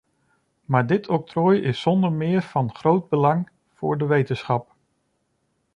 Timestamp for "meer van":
2.11-2.75